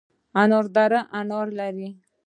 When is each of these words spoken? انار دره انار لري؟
انار 0.41 0.65
دره 0.75 0.99
انار 1.19 1.47
لري؟ 1.59 1.89